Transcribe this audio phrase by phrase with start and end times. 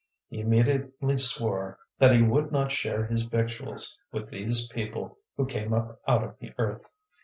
[0.31, 5.73] He immediately swore that he would not share his victuals with these people who came
[5.73, 6.87] up out of the earth.